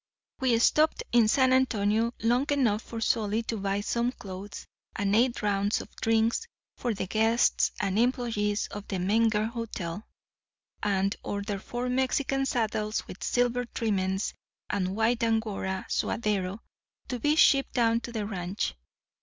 [0.39, 5.43] "We stopped in San Antonio long enough for Solly to buy some clothes, and eight
[5.43, 10.03] rounds of drinks for the guests and employees of the Menger Hotel,
[10.81, 14.33] and order four Mexican saddles with silver trimmings
[14.71, 16.57] and white Angora suaderos
[17.07, 18.73] to be shipped down to the ranch.